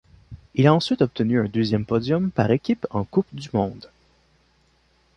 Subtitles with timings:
[0.55, 3.87] Il a ensuite obtenu un deuxième podium par équipes en Coupe du monde.